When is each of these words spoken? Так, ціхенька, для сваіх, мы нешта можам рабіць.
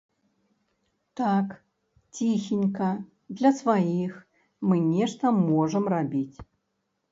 Так, 1.19 1.47
ціхенька, 2.17 2.89
для 3.41 3.53
сваіх, 3.59 4.17
мы 4.71 4.75
нешта 4.95 5.25
можам 5.47 5.83
рабіць. 5.99 6.37